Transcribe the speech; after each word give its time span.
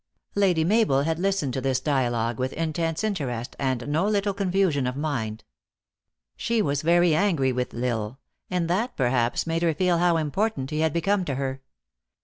Lady 0.33 0.63
Mabel 0.63 1.03
had 1.03 1.19
listened 1.19 1.53
to 1.53 1.61
this 1.61 1.79
dialogue 1.79 2.39
with 2.39 2.53
in 2.53 2.73
tense 2.73 3.03
interest, 3.03 3.55
and 3.59 3.87
no 3.87 4.07
little 4.07 4.33
confusion 4.33 4.87
of 4.87 4.95
mind. 4.95 5.43
She 6.35 6.59
was 6.59 6.81
very 6.81 7.13
angry 7.13 7.51
with 7.51 7.71
L 7.71 7.83
Isle, 7.85 8.19
and 8.49 8.67
that 8.67 8.97
perhaps 8.97 9.45
made 9.45 9.61
her 9.61 9.75
feel 9.75 9.99
how 9.99 10.17
important 10.17 10.71
he 10.71 10.79
had 10.79 10.91
become 10.91 11.23
to 11.25 11.35
her. 11.35 11.61